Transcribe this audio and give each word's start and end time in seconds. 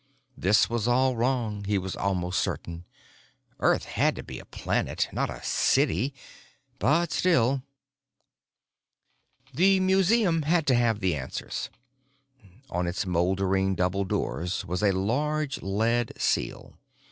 This 0.35 0.67
was 0.67 0.87
all 0.87 1.15
wrong, 1.15 1.63
he 1.65 1.77
was 1.77 1.95
almost 1.95 2.39
certain; 2.39 2.85
Earth 3.59 3.83
had 3.85 4.15
to 4.15 4.23
be 4.23 4.39
a 4.39 4.45
planet, 4.45 5.07
not 5.11 5.29
a 5.29 5.43
city. 5.43 6.15
But 6.79 7.11
still.... 7.11 7.61
The 9.53 9.79
museum 9.79 10.41
had 10.41 10.65
to 10.65 10.73
have 10.73 11.01
the 11.01 11.15
answers. 11.15 11.69
On 12.71 12.87
its 12.87 13.05
moldering 13.05 13.75
double 13.75 14.03
doors 14.03 14.65
was 14.65 14.81
a 14.81 14.91
large 14.91 15.61
lead 15.61 16.13
seal. 16.17 16.73